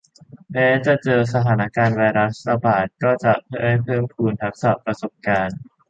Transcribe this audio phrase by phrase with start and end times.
[0.51, 5.57] แม้จะเจอสถานการณ์ไวรัสระบาดก็จะได้เพิ่มพูนทักษะประสบการณ์